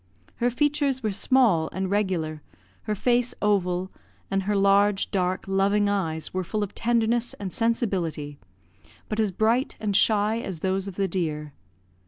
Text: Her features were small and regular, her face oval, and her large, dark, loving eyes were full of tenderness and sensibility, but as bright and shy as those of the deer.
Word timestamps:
Her 0.37 0.49
features 0.49 1.03
were 1.03 1.11
small 1.11 1.69
and 1.71 1.87
regular, 1.91 2.41
her 2.85 2.95
face 2.95 3.35
oval, 3.39 3.91
and 4.31 4.41
her 4.41 4.55
large, 4.55 5.11
dark, 5.11 5.43
loving 5.45 5.87
eyes 5.87 6.33
were 6.33 6.43
full 6.43 6.63
of 6.63 6.73
tenderness 6.73 7.35
and 7.35 7.53
sensibility, 7.53 8.39
but 9.09 9.19
as 9.19 9.31
bright 9.31 9.75
and 9.79 9.95
shy 9.95 10.39
as 10.41 10.61
those 10.61 10.87
of 10.87 10.95
the 10.95 11.07
deer. 11.07 11.53